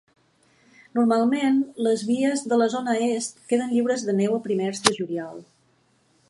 Normalment 0.99 1.59
les 1.87 2.05
vies 2.07 2.43
de 2.53 2.59
la 2.61 2.69
zona 2.77 2.97
est 3.11 3.39
queden 3.53 3.71
lliures 3.77 4.07
de 4.09 4.17
neu 4.23 4.35
a 4.39 4.41
primers 4.49 4.83
de 4.89 4.97
juliol. 4.99 5.39